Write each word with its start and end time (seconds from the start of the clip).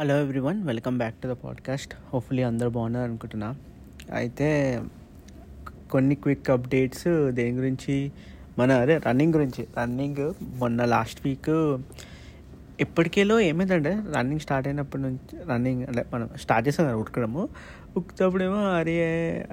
Hello 0.00 0.20
everyone 0.20 0.62
welcome 0.62 0.98
back 0.98 1.14
to 1.14 1.28
the 1.28 1.30
podcast 1.30 1.94
hopefully 2.12 2.42
అందరూ 2.42 2.70
బాగున్నారు 2.70 3.08
అనుకుంటున్నా. 3.08 3.54
అయితే 4.14 4.80
కొన్ని 5.90 6.14
క్విక్ 6.14 6.50
అప్డేట్స్ 6.50 7.30
దేని 7.30 7.56
గురించి? 7.56 8.12
మన 8.58 8.72
అదే 8.72 8.96
రన్నింగ్ 8.96 9.34
గురించి. 9.34 9.66
రన్నింగ్ 9.78 10.34
మొన్న 10.58 10.84
లాస్ట్ 10.84 11.20
వీక్ 11.24 11.78
ఇప్పటికేలో 12.80 13.40
ఏమైందంటే 13.40 14.02
రన్నింగ్ 14.16 14.40
స్టార్ట్ 14.40 14.68
అయినప్పటి 14.68 15.02
నుంచి 15.02 15.44
రన్నింగ్ 15.48 15.82
అంటే 15.82 16.04
మనం 16.14 16.30
స్టార్ట్ 16.36 16.68
చేసాం 16.68 16.86
కదా 16.86 16.96
ఉడకడము. 16.96 17.48
ఉక్కుతప్పుడేమో 17.96 18.64
అరే 18.66 18.98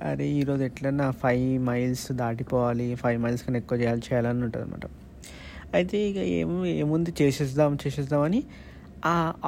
అరే 0.10 0.28
ఈరోజు 0.28 0.64
ఎట్లన్నా 0.64 1.12
ఫైవ్ 1.12 1.60
మైల్స్ 1.60 2.12
దాటిపోవాలి 2.12 2.96
ఫైవ్ 2.96 3.22
మైల్స్ 3.22 3.44
కన్నా 3.44 3.58
ఎక్కువ 3.60 3.78
చేయాలి 3.78 4.02
చేయాలని 4.14 4.44
ఉంటుంది 4.44 4.66
అనమాట 4.66 4.92
అయితే 5.74 5.98
ఇక 5.98 6.18
ఏమో 6.18 6.66
ఏముంది 6.66 7.14
చేసేద్దాం 7.22 7.78
చేసేద్దామని 7.88 8.44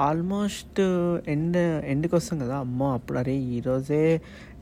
ఆల్మోస్ట్ 0.01 0.79
ఎండ్ 1.27 1.57
ఎండ్కి 1.85 2.15
వస్తాం 2.15 2.39
కదా 2.39 2.55
అమ్మో. 2.57 2.93
అప్పుడు 2.93 3.17
అరే 3.17 3.35
ఈరోజే 3.49 4.01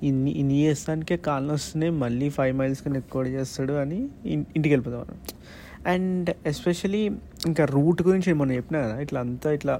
ఇన్ని 0.03 0.31
ఇన్ని 0.31 0.65
చేస్తానికే 0.65 1.17
కాళ్ళు 1.27 1.51
వస్తున్నాయి 1.53 1.91
మళ్ళీ 1.99 2.29
ఫైవ్ 2.29 2.55
మైల్స్ 2.55 2.81
కన్నా 2.83 2.99
ఎక్కువ 2.99 3.25
చేస్తాడు 3.35 3.73
అని 3.73 3.99
ఇంటికి 4.53 4.71
వెళ్ళిపోతాం 4.73 5.01
మనం 5.03 5.19
అండ్ 5.85 6.29
ఎస్పెషలీ 6.45 7.03
ఇంకా 7.45 7.65
రూట్ 7.71 8.01
గురించి 8.01 8.33
మనం 8.33 8.53
చెప్పినా 8.53 8.81
కదా 8.81 8.97
ఇట్లా 8.99 9.19
అంతా 9.19 9.51
ఇట్లా 9.51 9.75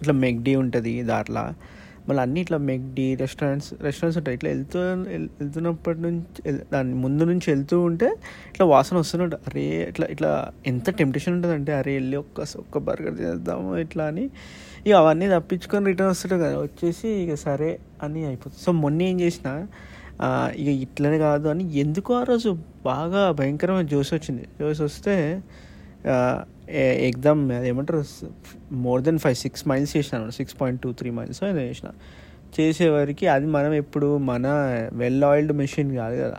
ఇట్లా 0.00 0.14
మెగ్డీ 0.22 0.54
ఉంటుంది 0.56 1.02
దాంట్లో 1.04 1.44
మళ్ళీ 2.08 2.20
అన్ని 2.24 2.40
ఇట్లా 2.44 2.58
మెగ్డీ 2.70 3.06
రెస్టారెంట్స్ 3.22 3.68
రెస్టారెంట్స్ 3.86 4.18
ఉంటాయి. 4.20 4.36
ఇట్లా 4.38 4.50
వెళ్తూ 4.54 4.78
వెళ్తున్నప్పటి 5.40 6.00
నుంచి 6.06 6.52
దాని 6.74 6.94
ముందు 7.04 7.24
నుంచి 7.30 7.46
వెళ్తూ 7.52 7.76
ఉంటే 7.88 8.08
ఇట్లా 8.50 8.66
వాసన 8.74 8.96
వస్తుంటుంది 9.02 9.38
అరే 9.48 9.64
ఇట్లా 9.90 10.06
ఇట్లా 10.14 10.30
ఎంత 10.72 10.86
టెంప్టేషన్ 11.00 11.34
ఉంటుంది 11.36 11.54
అంటే 11.58 11.74
అరే 11.80 11.94
వెళ్ళి 12.00 12.18
ఒక్క 12.24 12.46
ఒక్క 12.64 12.84
బర్గర్ 12.88 13.16
చేద్దాము 13.24 13.72
ఇట్లా 13.84 14.06
అని. 14.12 14.24
ఇక 14.86 14.94
అవన్నీ 15.02 15.26
తప్పించుకొని 15.34 15.86
రిటర్న్ 15.90 16.10
వస్తుంటాయి 16.14 16.42
కదా 16.44 16.56
వచ్చేసి 16.66 17.08
ఇక 17.24 17.34
సరే 17.46 17.70
అని 18.06 18.22
అయిపోతుంది. 18.30 18.62
సో 18.64 18.72
మొన్న 18.84 19.02
ఏం 19.10 19.18
చేసిన 19.24 19.48
ఇక 20.62 20.70
ఇట్లనే 20.86 21.16
కాదు 21.26 21.46
అని 21.52 21.64
ఎందుకో 21.82 22.10
ఆ 22.18 22.24
రోజు 22.32 22.50
బాగా 22.90 23.22
భయంకరమైన 23.38 23.86
జోస్ 23.92 24.12
వచ్చింది. 24.16 24.44
జోస్ 24.60 24.82
వస్తే 24.88 25.14
ఎగ్జామ్ 27.08 27.52
ఏమంటారు? 27.52 28.04
More 28.72 29.02
than 29.02 29.18
five 29.18 29.36
six 29.36 29.68
miles 29.68 29.96
చేసినాను 29.96 30.30
six 30.30 30.56
point 30.60 30.82
two 30.82 30.92
three 30.92 31.10
miles 31.10 31.44
ఏదో 31.44 31.60
చేసిన. 31.60 31.88
చేసేవారికి 32.60 33.26
అది 33.26 33.46
మనం 33.46 33.72
ఎప్పుడు 33.74 34.16
మన 34.18 34.46
వెల్ 34.92 35.24
ఆయిల్డ్ 35.24 35.52
మెషిన్ 35.52 35.96
కాదు 35.96 36.16
కదా. 36.22 36.38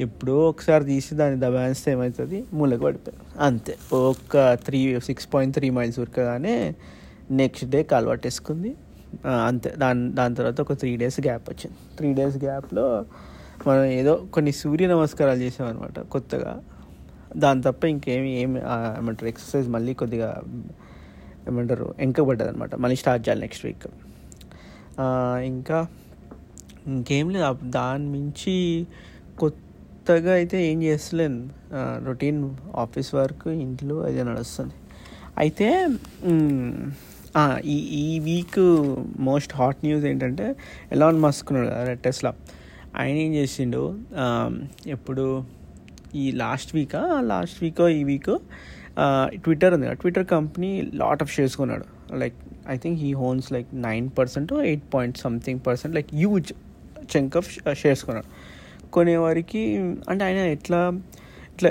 ఎప్పుడో 0.00 0.48
ఒకసారి 0.48 0.84
తీసి 0.84 1.14
దాన్ని 1.14 1.40
దబాయిస్తే 1.40 1.90
ఏమవుతుంది 1.90 2.44
మూలకు 2.52 2.82
పడిపోయాను. 2.82 3.44
అంతే. 3.46 3.76
ఒక 3.92 4.54
three 4.54 5.00
six 5.00 5.28
point 5.34 5.54
three 5.56 5.70
miles 5.70 5.98
ఉరకగానే 5.98 6.74
next 7.30 7.70
day 7.70 7.82
కాలువట్టేసుకుంది 7.82 8.74
అంతే. 9.46 9.74
దాని 9.78 10.12
దాని 10.12 10.34
తర్వాత 10.34 10.60
ఒక 10.60 10.72
త్రీ 10.72 10.96
డేస్ 10.96 11.20
గ్యాప్ 11.20 11.50
వచ్చింది. 11.50 11.76
త్రీ 11.96 12.12
డేస్ 12.14 12.36
గ్యాప్లో 12.36 13.04
మనం 13.66 13.84
ఏదో 13.84 14.14
కొన్ని 14.32 14.52
సూర్య 14.52 14.86
నమస్కారాలు 14.86 15.38
చేసామన్నమాట 15.38 16.00
కొత్తగా. 16.00 16.52
దాని 17.44 17.62
తప్ప 17.62 17.84
ఇంకేమి 17.94 18.30
ఏమి 18.42 18.60
ఏమంటారు 18.98 19.28
ఎక్సర్సైజ్ 19.32 19.68
మళ్ళీ 19.76 19.92
కొద్దిగా 20.02 20.28
ఏమంటారు 21.48 21.86
ఎంకబడ్డది 22.06 22.50
అనమాట 22.52 22.74
మళ్ళీ 22.84 22.96
స్టార్ట్ 23.02 23.22
చేయాలి 23.28 23.42
నెక్స్ట్ 23.46 23.64
వీక్ 23.66 23.86
ఇంకా 25.52 25.78
ఇంకేం 26.94 27.26
లేదు. 27.34 27.58
దాని 27.78 28.06
మించి 28.16 28.56
కొత్తగా 29.38 30.32
అయితే 30.32 30.58
ఏం 30.70 30.78
చేస్తలేను. 30.82 31.40
రొటీన్ 32.08 32.40
ఆఫీస్ 32.84 33.10
వర్క్ 33.14 33.46
ఇంట్లో 33.48 33.96
అదే 34.08 34.22
నడుస్తుంది. 34.30 34.74
అయితే 35.38 35.68
ఈ 37.74 37.76
ఈ 38.02 38.18
వీక్ 38.18 38.60
మోస్ట్ 39.28 39.52
హాట్ 39.58 39.80
న్యూస్ 39.84 40.04
ఏంటంటే 40.10 40.46
ఎలాన్ 40.92 41.18
మస్క్ 41.24 41.48
ఉన్నాడు 41.52 41.70
కదా 41.70 41.94
టెస్లా 42.06 42.32
ఆయన 42.96 43.16
ఏం 43.16 43.32
చేసిండు? 43.34 43.82
ఎప్పుడు 44.86 45.26
ఈ 46.14 46.30
లాస్ట్ 46.30 46.74
వీకా 46.74 47.20
లాస్ట్ 47.20 47.62
వీకో 47.62 47.88
ఈ 47.88 48.04
వీకో 48.04 48.40
ట్విట్టర్ 49.26 49.74
ఉంది 49.74 49.94
Twitter 49.94 50.26
company 50.26 50.90
lot 50.94 51.22
of 51.22 51.34
shares 51.34 51.56
కొన్నాడు. 51.56 52.16
Like 52.16 52.34
I 52.68 52.76
think 52.76 53.00
he 53.00 53.12
owns 53.12 53.52
like 53.52 53.68
nine 53.74 54.10
percent 54.18 54.52
eight 54.52 54.82
point 54.94 55.18
something 55.18 55.60
percent 55.66 55.94
like 55.94 56.14
huge 56.14 56.52
chunk 57.16 57.36
of 57.36 57.58
shares 57.74 58.04
కొన్నాడు. 58.04 58.26
కొనేవారికి 58.90 59.76
అంటే 60.08 60.24
ఆయన 60.24 60.36
ఎట్లా 60.36 61.00
ఇట్లా 61.52 61.70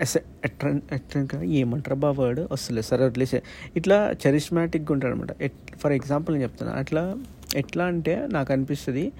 ఎస్ 0.00 0.16
ఎస- 0.16 0.20
ఎట్లా 0.44 1.42
ఏమంటారు 1.42 1.96
బా 1.96 2.10
వర్డ్ 2.10 2.40
వస్తలేదు 2.52 2.86
సరే 2.86 3.04
వదిలేసే. 3.06 3.42
ఇట్లా 3.76 4.14
చరిస్మాటిక్గా 4.26 4.92
ఉంటాడు 4.92 5.12
అనమాట 5.12 5.50
ఫర్ 5.78 5.92
ఎగ్జాంపుల్ 5.92 6.34
నేను 6.34 6.42
చెప్తున్నా 6.42 6.74
అట్లా 6.74 7.16
ఎట్లా 7.56 7.84
అంటే 7.84 8.28
నాకు 8.32 8.52
అనిపిస్తుంది 8.52 9.12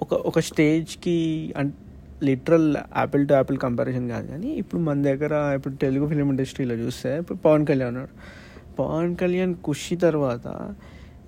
ఒక 0.00 0.14
ఒక 0.14 0.38
స్టేజ్కి 0.40 1.18
అన్ 1.56 1.70
literal 2.22 2.76
apple 2.96 3.28
to 3.28 3.34
apple 3.34 3.58
comparison 3.58 4.08
కాదు 4.08 4.26
కానీ 4.26 4.50
ఇప్పుడు 4.54 4.80
మన 4.80 5.02
దగ్గర 5.02 5.54
ఇప్పుడు 5.54 5.74
తెలుగు 5.74 6.08
ఫిలిం 6.08 6.30
ఇండస్ట్రీలో 6.30 6.74
చూస్తే 6.74 7.18
ఇప్పుడు 7.18 7.38
పవన్ 7.38 7.66
కళ్యాణ్ 7.66 8.00
పవన్ 8.78 9.16
కళ్యాణ్ 9.16 9.54
ఖుషి 9.66 9.96
తర్వాత 9.96 10.46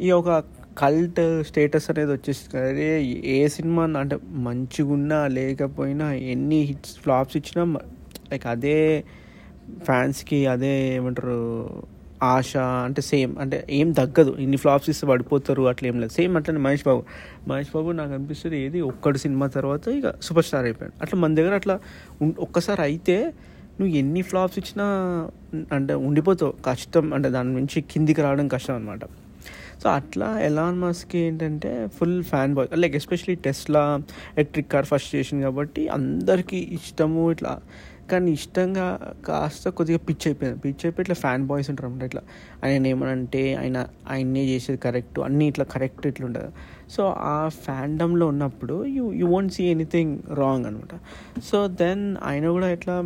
ఈ 0.01 0.11
ఒక 0.11 0.31
కల్ట్ 0.79 1.21
స్టేటస్ 1.43 1.91
అనేది 1.91 2.13
వచ్చేసి 2.13 2.43
ఏ 3.29 3.49
సినిమా 3.49 3.85
అంటే 4.01 4.17
మంచిగున్నా 4.39 5.27
లేకపోయినా 5.29 6.13
ఎన్ని 6.13 6.61
హిట్స్ 6.63 6.99
ఫ్లాప్స్ 6.99 7.37
ఇచ్చినా 7.37 7.65
లైక్ 8.33 8.47
అదే 8.47 9.05
ఫ్యాన్స్కి 9.85 10.47
అదే 10.47 10.95
ఏమంటారు 10.95 11.41
ఆశ 12.23 12.57
అంటే 12.57 13.03
సేమ్ 13.03 13.39
అంటే 13.39 13.67
ఏం 13.71 13.93
తగ్గదు. 13.93 14.37
ఇన్ని 14.39 14.57
ఫ్లాప్స్ 14.57 14.91
ఇస్తే 14.91 15.07
పడిపోతారు 15.07 15.63
అట్లా 15.69 15.89
ఏం 15.89 16.01
లేదు. 16.01 16.13
సేమ్ 16.13 16.37
అట్లనే 16.37 16.61
మహేష్ 16.61 16.83
బాబు. 16.87 17.03
మహేష్ 17.49 17.69
బాబు 17.75 17.91
నాకు 17.91 18.13
అనిపిస్తుంది 18.13 18.61
ఏది 18.61 18.81
ఒక్కడు 18.81 19.19
సినిమా 19.19 19.47
తర్వాత 19.47 19.89
ఇక 19.89 20.21
సూపర్ 20.23 20.45
స్టార్ 20.45 20.65
అయిపోయాడు. 20.65 21.03
అట్లా 21.03 21.21
మన 21.21 21.35
దగ్గర 21.35 21.55
అట్లా 21.55 21.81
ఉం- 22.23 22.41
ఒక్కసారి 22.41 22.83
అయితే 22.83 23.33
నువ్వు 23.81 23.97
ఎన్ని 23.97 24.23
ఫ్లాప్స్ 24.23 24.59
ఇచ్చినా 24.59 24.85
అంటే 25.73 25.95
ఉండిపోతావు. 25.95 26.55
కష్టం 26.67 27.15
అంటే 27.15 27.29
దాని 27.29 27.55
నుంచి 27.55 27.81
కిందికి 27.81 28.23
రావడం 28.23 28.49
కష్టం 28.49 28.75
అనమాట 28.75 29.01
సో 29.83 29.89
అట్లా 29.89 30.41
ఎలాన్ 30.41 30.81
మస్క్ 30.81 31.17
ఏంటంటే 31.17 31.89
full 31.99 32.25
fanboy 32.55 32.79
like 32.79 32.97
especially 32.97 33.35
Tesla 33.35 34.03
electric 34.39 34.73
car 34.73 34.87
first 34.87 35.15
చేసింది 35.15 35.43
కాబట్టి 35.43 35.89
అందరికీ 35.89 36.69
ఇష్టము 36.73 37.31
ఇట్లా 37.31 37.59
కానీ 38.13 38.31
ఇష్టంగా 38.39 38.87
కాస్త 39.29 39.69
కొద్దిగా 39.79 40.01
పిచ్ 40.09 40.25
అయిపోయింది. 40.29 40.59
పిచ్ 40.65 40.83
అయిపోయి 40.87 41.05
ఇట్లా 41.05 41.17
ఫ్యాన్ 41.25 41.45
బాయ్స్ 41.51 41.69
ఉంటారు 41.71 41.89
అనమాట 41.89 42.05
ఇట్లా. 42.11 42.23
ఆయన 42.65 42.87
ఏమనంటే 42.93 43.43
ఆయన 43.55 43.79
ఆయన్నే 44.11 44.45
చేసేది 44.45 44.81
కరెక్ట్ 44.87 45.21
అన్నీ 45.29 45.47
ఇట్లా 45.49 45.67
కరెక్ట్ 45.75 46.07
ఇట్లా 46.07 46.27
ఉంటుంది 46.27 46.51
సో 46.97 47.03
ఆ 47.35 47.37
ఫ్యాండమ్లో 47.65 48.27
ఉన్నప్పుడు 48.27 48.77
you 48.97 49.05
you 49.21 49.27
won't 49.27 49.53
see 49.53 49.65
anything 49.75 50.15
wrong 50.43 50.67
అనమాట 50.67 50.95
సో 51.51 51.59
దెన్ 51.83 52.05
ఆయన 52.31 52.47
కూడా 52.49 52.71
ఇట్లా 52.71 52.97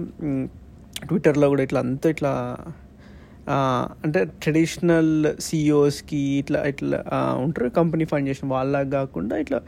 ట్విట్టర్లో 1.08 1.48
కూడా 1.48 1.62
ఇట్లా 1.62 1.80
అంతా 1.80 2.08
ఇట్లా 2.10 2.32
అంటే 4.04 4.20
ట్రెడిషనల్ 4.42 5.10
సిఇఓస్కి 5.46 6.20
ఇట్లా 6.40 6.60
ఇట్లా 6.70 6.98
ఉంటారు. 7.44 7.68
కంపెనీ 7.78 8.04
ఫండ్ 8.04 8.28
చేసిన 8.28 8.46
వాళ్ళకి 8.48 8.90
కాకుండా 8.90 9.34
ఇట్లా 9.36 9.58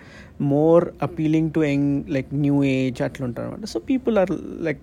more 0.52 0.84
appealing 1.02 1.50
to 1.50 1.60
young 1.70 1.90
like 2.14 2.30
new 2.44 2.64
age 2.70 3.02
అట్లా 3.02 3.24
ఉంటారు 3.26 3.48
అనమాట 3.48 3.68
సో 3.74 3.80
పీపుల్ 3.90 4.18
ఆర్ 4.18 4.32
లైక్ 4.68 4.82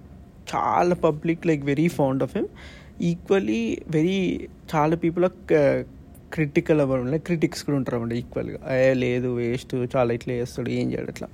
చాలా 0.56 0.96
public 0.96 1.48
like 1.48 1.66
very 1.66 1.88
fond 1.88 2.24
of 2.24 2.38
him 2.38 2.48
equally 3.02 3.82
very 3.90 4.50
చాలా 4.76 4.96
పీపుల్ 4.96 5.26
క్రిటికల్ 6.34 6.82
అవ్వడం 6.82 7.08
లైక్ 7.12 7.24
క్రిటిక్స్ 7.24 7.64
కూడా 7.64 7.78
ఉంటారు 7.78 7.98
అనమాట 7.98 8.14
ఈక్వల్గా 8.14 8.76
ఏ 8.76 8.94
లేదు 8.94 9.28
వేస్ట్ 9.36 9.76
చాలా 9.96 10.14
ఇట్లా 10.14 10.34
చేస్తాడు 10.34 10.70
ఏం 10.70 10.92
చేయడు 10.92 11.12
అట్లా 11.12 11.28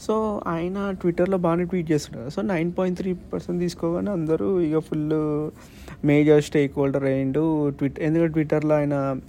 సో 0.00 0.42
ఆయన 0.46 0.90
ట్విట్టర్లో 0.90 1.38
బాగానే 1.38 1.64
ట్వీట్ 1.64 1.92
చేస్తున్నాడు. 1.92 2.30
So 2.30 2.42
nine 2.42 2.72
point 2.78 2.98
three 2.98 3.12
percent 3.12 3.60
తీసుకోగానే 3.60 4.10
అందరూ 4.10 4.60
ఇక 4.60 4.78
ఫుల్ 4.78 5.14
మేజర్ 6.04 6.42
స్టేక్ 6.42 6.72
హోల్డర్ 6.78 7.04
అయ్యిండు 7.04 7.70
ట్విట్ 7.70 7.98
ఎందుకంటే 7.98 8.32
ట్విట్టర్లో 8.32 8.74
ఆయన 8.74 9.20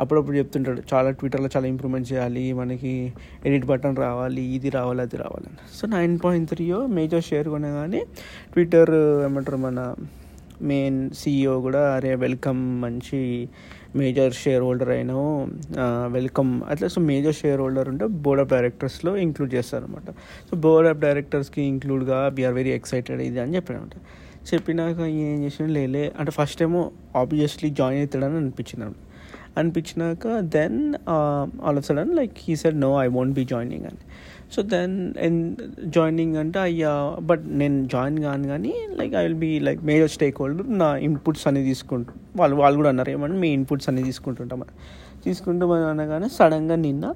అప్పుడప్పుడు 0.00 0.36
చెప్తుంటాడు 0.36 0.82
చాలా 0.92 1.10
ట్విట్టర్లో 1.10 1.48
చాలా 1.54 1.66
ఇంప్రూవ్మెంట్ 1.66 2.08
చేయాలి 2.12 2.52
మనకి 2.52 2.92
ఎడిట్ 3.46 3.66
బటన్ 3.66 3.96
రావాలి 3.96 4.44
ఇది 4.54 4.70
రావాలి 4.70 5.00
అది 5.00 5.16
రావాలని 5.16 5.58
సో 5.76 5.86
నైన్ 5.86 6.14
పాయింట్ 6.24 6.48
త్రీయో 6.50 6.80
మేజర్ 6.96 7.24
షేర్ 7.24 7.48
కొనగానే 7.48 8.00
ట్విట్టర్ 8.52 8.94
ఏమంటారు 9.24 9.56
మన 9.56 9.80
మెయిన్ 10.62 10.98
సీఈఓ 11.14 11.54
కూడా 11.60 11.82
అరే 11.94 12.10
వెల్కమ్ 12.16 12.60
మంచి 12.82 13.20
మేజర్ 13.96 14.32
షేర్ 14.32 14.62
హోల్డర్ 14.62 14.90
అయినావు 14.90 15.26
వెల్కమ్ 16.08 16.62
అట్లా 16.62 16.88
సో 16.88 17.00
మేజర్ 17.00 17.34
షేర్ 17.34 17.60
హోల్డర్ 17.60 17.88
ఉంటే 17.88 18.06
బోర్డ్ 18.24 18.42
ఆఫ్ 18.42 18.50
డైరెక్టర్స్లో 18.50 19.16
ఇంక్లూడ్ 19.16 19.54
చేస్తారనమాట 19.54 20.10
సో 20.50 20.56
బోర్డ్ 20.56 20.88
ఆఫ్ 20.88 20.98
డైరెక్టర్స్కి 20.98 21.62
ఇంక్లూడ్గా 21.62 22.28
వీఆర్ 22.28 22.54
వెరీ 22.54 22.70
ఎక్సైటెడ్ 22.70 23.22
ఇది 23.22 23.40
అని 23.40 23.56
చెప్పాడనమాట 23.56 23.96
చెప్పినాక 24.50 25.00
ఏం 25.26 25.44
చేసిన 25.44 25.66
లేలే 25.66 26.12
అంటే 26.18 26.32
ఫస్ట్ 26.32 26.62
ఏమో 26.62 26.80
ఆబ్వియస్లీ 27.16 27.70
జాయిన్ 27.70 28.00
అవుతాడని 28.00 28.36
అనిపించింది 28.36 28.84
అనమాట. 28.84 29.03
అనిపించినాక 29.58 30.40
then 30.40 30.94
all 31.64 31.76
of 31.76 31.86
sudden 31.86 32.16
like 32.16 32.32
he 32.38 32.56
said 32.56 32.80
no 32.80 32.90
I 33.02 33.06
won't 33.06 33.34
be 33.34 33.44
joining 33.44 33.84
అని. 33.84 34.00
సో 34.54 34.62
దెన్ 34.62 35.14
ఎన్ 35.18 35.56
జాయినింగ్ 35.86 36.36
అంటే 36.36 36.58
అయ్యా 36.58 37.16
బట్ 37.20 37.44
నేను 37.46 37.84
జాయిన్ 37.84 38.18
కాను 38.18 38.48
కానీ 38.48 38.74
like 38.90 39.14
I 39.14 39.22
will 39.22 39.40
be 39.46 39.58
like 39.58 39.80
major 39.84 40.10
stakeholder 40.40 40.78
నా 40.78 40.96
ఇన్పుట్స్ 40.96 41.46
అన్ని 41.46 41.64
తీసుకుంటు 41.64 42.12
వాళ్ళు 42.36 42.56
వాళ్ళు 42.56 42.76
కూడా 42.76 42.88
అన్నారు 42.88 43.10
ఏమన్నా 43.10 43.38
మీ 43.40 43.48
ఇన్పుట్స్ 43.48 43.88
అన్ని 43.88 44.02
తీసుకుంటుంటాం 44.02 44.62
తీసుకుంటామని 45.24 45.84
అనగానే 45.84 46.28
సడన్గా 46.28 46.76
నిన్న 46.76 47.14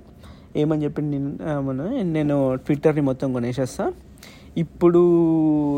ఏమని 0.57 0.85
చెప్పి 0.85 1.03
నిన్న 1.03 2.03
నేను 2.03 2.37
ట్విట్టర్ని 2.57 3.01
మొత్తం 3.01 3.33
కొనేసేస్తా. 3.33 3.93
ఇప్పుడు 4.57 5.01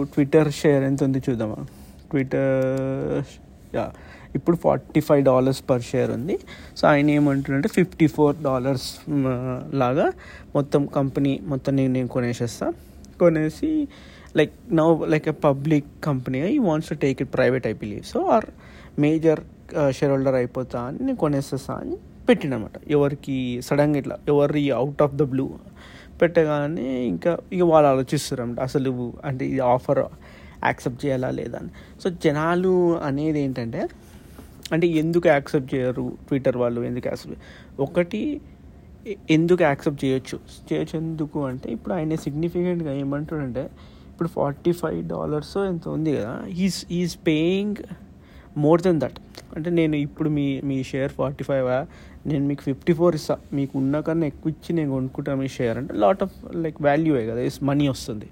ట్విట్టర్ 0.04 0.52
షేర్ 0.52 0.84
ఎంత 0.84 1.04
ఉంది 1.04 1.20
చూద్దామా? 1.30 1.58
ట్విట్టర్ 2.10 3.24
యా 3.74 3.84
ఇప్పుడు 4.38 4.56
forty 4.64 5.00
five 5.08 5.22
dollars 5.30 5.60
per 5.70 5.84
share 5.90 6.10
ఉంది. 6.16 6.36
సో 6.78 6.84
ఆయన 6.92 7.10
ఏమంటుందంటే 7.18 7.70
ఫిఫ్టీ 7.78 8.06
ఫోర్ 8.16 8.36
డాలర్స్ 8.48 8.88
లాగా 9.82 10.06
మొత్తం 10.56 10.82
కంపెనీ 10.98 11.32
మొత్తం 11.52 11.74
నేను 11.80 11.92
నేను 11.98 12.10
కొనేసేస్తా. 12.16 12.68
కొనేసి 13.22 13.70
like 14.38 14.52
now 14.80 14.88
like 15.12 15.26
a 15.34 15.36
public 15.46 15.88
company 16.08 16.40
ఈ 16.56 16.58
wants 16.68 16.90
to 16.92 16.96
take 17.04 17.18
it 17.24 17.32
private 17.38 17.66
I 17.70 17.74
believe 17.82 18.04
so 18.12 18.20
our 18.36 18.46
major 19.04 19.42
shareholder 20.14 20.36
అయిపోతా 20.42 20.78
అని 20.90 21.00
నేను 21.06 21.18
కొనేసేస్తా 21.24 21.74
అని 21.82 21.96
పెట్టినమాట 22.28 22.76
ఎవరికి 22.96 23.36
సడన్గా 23.68 23.98
ఇట్లా 24.02 24.16
ఎవరి 24.32 24.62
అవుట్ 24.80 25.02
ఆఫ్ 25.06 25.14
ద 25.20 25.24
బ్లూ 25.32 25.46
పెట్టగానే 26.20 26.88
ఇంకా 27.12 27.32
ఇక 27.56 27.62
వాళ్ళు 27.72 27.88
ఆలోచిస్తారు 27.92 28.40
అనమాట 28.44 28.60
అసలు 28.68 28.90
అంటే 29.28 29.44
ఇది 29.52 29.62
ఆఫర్ 29.74 30.00
యాక్సెప్ట్ 30.68 31.00
చేయాలా 31.04 31.28
లేదా 31.38 31.58
అని. 31.62 31.70
సో 32.02 32.06
జనాలు 32.24 32.72
అనేది 33.08 33.38
ఏంటంటే 33.44 33.82
అంటే 34.72 34.86
ఎందుకు 35.02 35.28
యాక్సెప్ట్ 35.28 35.74
చేయరు 35.74 36.04
ట్విట్టర్ 36.28 36.56
వాళ్ళు? 36.56 36.80
ఎందుకు 36.80 37.08
యాక్సెప్ట్ 37.08 37.38
ఒకటి 37.86 38.40
ఎందుకు 39.30 39.62
యాక్సెప్ట్ 39.62 40.04
చేయొచ్చు? 40.04 40.36
చేయొచ్చు 40.68 40.94
ఎందుకు 40.98 41.38
అంటే 41.44 41.68
ఇప్పుడు 41.76 41.94
ఆయన 41.94 42.14
సిగ్నిఫికెంట్గా 42.14 42.92
ఏమంటాడంటే 42.92 43.64
ఇప్పుడు 44.10 44.28
ఫార్టీ 44.28 44.72
ఫైవ్ 44.72 45.00
డాలర్స్ 45.08 45.56
ఎంత 45.56 45.88
ఉంది 45.88 46.12
కదా 46.16 46.34
is 46.64 46.78
is 46.92 47.16
paying 47.28 47.76
more 48.58 48.82
than 48.82 49.00
that 49.00 49.18
అంటే 49.56 49.70
నేను 49.70 49.96
ఇప్పుడు 50.06 50.28
మీ 50.28 50.46
మీ 50.70 50.82
షేర్ 50.82 51.12
ఫార్టీ 51.12 51.44
ఫైవ్ 51.44 51.68
నేను 52.30 52.44
మీకు 52.46 52.62
ఫిఫ్టీ 52.62 52.92
ఫోర్ 52.92 53.14
ఇస్తా. 53.14 53.34
మీకు 53.52 53.72
ఉన్న 53.78 54.00
కన్నా 54.06 54.26
ఎక్కువ 54.26 54.52
ఇచ్చి 54.54 54.70
నేను 54.74 54.90
కొనుక్కుంటాను 54.90 55.38
మీ 55.40 55.48
షేర్. 55.48 55.76
అంటే 55.78 55.94
లాట్ 55.94 56.22
ఆఫ్ 56.22 56.34
లైక్ 56.54 56.82
వాల్యూ 56.82 57.14
కదా 57.30 57.40
ఇస్ 57.40 57.58
మనీ 57.62 57.88
వస్తుంది. 57.88 58.28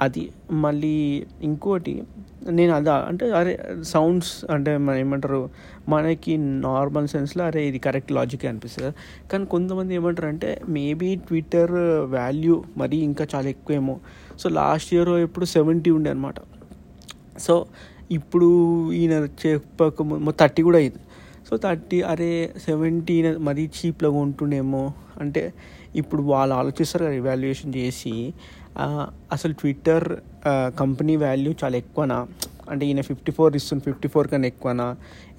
అది 0.00 0.32
మళ్ళీ 0.50 1.24
ఇంకోటి 1.42 2.02
నేను 2.50 2.72
అదా 2.74 2.94
అంటే 2.94 3.30
అరే 3.30 3.66
సౌండ్స్ 3.82 4.44
అంటే 4.50 4.76
మన 4.76 4.94
ఏమంటారు 4.94 5.50
మనకి 5.88 6.36
నార్మల్ 6.36 7.08
సెన్స్లో 7.08 7.44
అరే 7.44 7.66
ఇది 7.66 7.78
కరెక్ట్ 7.78 8.12
లాజిక్ 8.12 8.44
అనిపిస్తుంది. 8.44 8.94
కానీ 9.28 9.44
కొంతమంది 9.44 9.94
ఏమంటారు 9.94 10.28
అంటే 10.28 10.60
మేబీ 10.68 11.16
ట్విట్టర్ 11.16 11.72
వాల్యూ 12.10 12.64
మరీ 12.76 12.96
ఇంకా 12.96 13.26
చాలా 13.34 13.48
ఎక్కువేమో. 13.48 14.00
సో 14.38 14.48
లాస్ట్ 14.48 14.94
ఇయర్ 14.94 15.08
ఎప్పుడు 15.08 15.44
సెవెంటీ 15.44 15.90
ఉండే 15.90 16.10
అనమాట 16.10 16.34
సో 17.38 17.66
ఇప్పుడు 18.10 18.92
ఈయన 18.92 19.28
చెప్పక 19.46 20.02
థర్టీ 20.40 20.62
కూడా 20.62 20.78
అయింది. 20.78 20.98
సో 21.50 21.56
థర్టీ 21.56 22.00
అరే 22.00 22.54
సెవెంటీ 22.64 23.22
మరీ 23.22 23.70
చీప్లో 23.78 24.10
ఉంటుండేమో. 24.10 24.92
అంటే 25.20 25.52
ఇప్పుడు 25.96 26.22
వాళ్ళు 26.22 26.54
ఆలోచిస్తారు 26.54 27.04
కదా 27.04 27.14
ఇవాల్యుయేషన్ 27.14 27.74
చేసి 27.74 28.34
అసలు 29.34 29.52
ట్విట్టర్ 29.52 30.06
కంపెనీ 30.80 31.16
వాల్యూ 31.16 31.54
చాలా 31.64 31.76
ఎక్కువనా? 31.76 32.26
అంటే 32.70 32.86
ఈయన 32.86 33.00
ఫిఫ్టీ 33.00 33.32
ఫోర్ 33.32 33.56
ఇస్తుంది 33.56 33.82
ఫిఫ్టీ 33.84 34.08
ఫోర్ 34.08 34.28
కన్నా 34.28 34.46
ఎక్కువనా? 34.46 34.86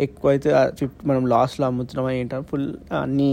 ఎక్కువ 0.06 0.30
అయితే 0.30 0.50
ఫిఫ్టీ 0.80 1.08
మనం 1.08 1.28
లాస్ట్లో 1.28 1.68
అమ్ముతున్నామా 1.68 2.12
ఏంటంటే 2.12 2.48
ఫుల్ 2.52 2.68
అన్నీ 3.04 3.32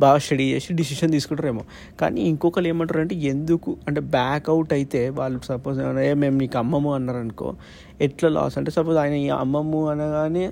బాగా 0.00 0.18
స్టడీ 0.24 0.44
చేసి 0.52 0.74
డిసిషన్ 0.74 1.12
తీసుకుంటారేమో. 1.12 1.62
కానీ 2.00 2.20
ఇంకొకరు 2.20 2.66
ఏమంటారు 2.66 3.00
అంటే 3.00 3.14
ఎందుకు 3.14 3.76
అంటే 3.88 4.00
బ్యాక్ 4.00 4.50
అవుట్ 4.50 4.72
అయితే 4.72 5.00
వాళ్ళు 5.18 5.40
సపోజ్ 5.50 5.80
ఏ 5.80 6.14
మేము 6.14 6.36
నీకు 6.38 6.58
అమ్మము 6.58 6.94
అన్నారు 6.94 7.18
అనుకో 7.18 7.54
ఎట్లా 8.00 8.28
లాస్ 8.28 8.58
అంటే 8.58 8.70
సపోజ్ 8.70 8.98
ఆయన 8.98 9.14
అమ్మము 9.44 9.90
అనగానే 9.90 10.50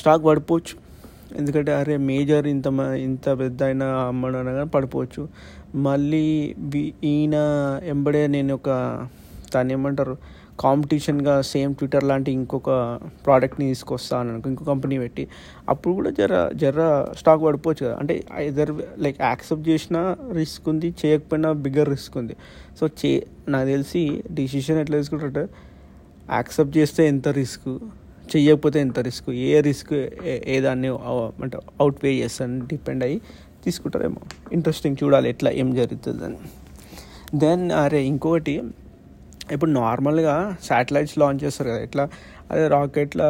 స్టాక్ 0.00 0.24
పడిపోవచ్చు. 0.24 0.81
ఎందుకంటే 1.36 1.74
అరే 1.74 1.96
మేజర్ 1.96 2.46
ఇంత 2.46 2.66
ఇంత 2.98 3.38
పెద్ద 3.38 3.62
అయిన 3.62 3.82
అమ్మడు 3.82 4.36
అనగా 4.36 4.64
పడిపోవచ్చు. 4.64 5.28
మళ్ళీ 5.74 6.54
ఈయన 7.04 7.34
ఎంబడే 7.84 8.26
నేను 8.26 8.54
ఒక 8.54 8.68
దాన్ని 9.54 9.74
ఏమంటారు 9.74 10.16
కాంపిటీషన్గా 10.60 11.40
సేమ్ 11.40 11.74
ట్విట్టర్ 11.74 12.04
లాంటి 12.04 12.32
ఇంకొక 12.32 12.98
ప్రోడక్ట్ని 13.26 13.66
తీసుకొస్తాను 13.66 14.32
అనుకో 14.32 14.50
ఇంకో 14.50 14.64
కంపెనీ 14.64 14.98
పెట్టి. 14.98 15.28
అప్పుడు 15.68 15.94
కూడా 15.94 16.10
జర 16.10 16.50
జర 16.54 17.06
స్టాక్ 17.16 17.42
పడిపోవచ్చు 17.42 17.86
కదా. 17.86 17.96
అంటే 17.96 18.24
ఇదర్ 18.40 18.70
లైక్ 18.98 19.22
యాక్సెప్ట్ 19.22 19.68
చేసిన 19.68 20.16
రిస్క్ 20.32 20.68
ఉంది 20.68 20.94
చేయకపోయినా 21.06 21.52
బిగ్గర్ 21.52 21.88
రిస్క్ 21.88 22.16
ఉంది. 22.16 22.36
సో 22.80 22.86
చే 22.86 23.26
నాకు 23.48 23.66
తెలిసి 23.66 24.22
డిసిషన్ 24.32 24.78
ఎట్లా 24.78 24.96
తీసుకుంటారంటే 24.96 25.48
యాక్సెప్ట్ 26.32 26.76
చేస్తే 26.78 27.08
ఎంత 27.08 27.28
రిస్క్? 27.28 27.78
చెయ్యకపోతే 28.36 28.80
ఎంత 28.80 28.98
రిస్క్? 28.98 29.30
ఏ 29.30 29.60
రిస్క్ 29.60 29.92
ఏ 30.24 30.60
దాన్ని 30.60 30.88
అంటే 31.42 31.58
అవుట్ 31.80 31.96
పే 32.02 32.12
చేస్తాను 32.14 32.66
డిపెండ్ 32.66 33.04
అయ్యి 33.04 33.20
తీసుకుంటారేమో. 33.64 34.20
ఇంట్రెస్టింగ్ 34.52 34.96
చూడాలి 35.04 35.28
ఎట్లా 35.28 35.50
ఏం 35.50 35.74
జరుగుతుందని. 35.74 36.38
దెన్ 37.34 37.70
అరే 37.72 38.00
ఇంకొకటి 38.04 38.62
ఇప్పుడు 39.52 39.70
నార్మల్గా 39.70 40.56
శాటిలైట్స్ 40.64 41.18
లాంచ్ 41.18 41.44
చేస్తారు 41.44 41.68
కదా 41.68 41.78
ఇట్లా 41.78 42.08
అదే 42.50 42.68
రాకెట్ల 42.68 43.22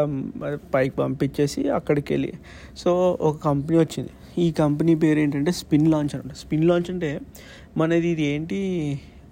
పైకి 0.75 0.96
పంపించేసి 0.96 1.69
అక్కడికి 1.69 2.12
వెళ్ళి. 2.12 2.32
సో 2.76 3.19
ఒక 3.20 3.37
కంపెనీ 3.44 3.78
వచ్చింది. 3.78 4.10
ఈ 4.38 4.52
కంపెనీ 4.52 4.94
పేరు 4.94 5.19
ఏంటంటే 5.19 5.52
స్పిన్ 5.52 5.88
లాంచ్ 5.88 6.14
అనమాట 6.14 6.34
స్పిన్ 6.37 6.64
లాంచ్ 6.64 6.90
అంటే 6.90 7.20
మనది 7.76 8.08
ఇది 8.08 8.22
ఏంటి? 8.22 8.60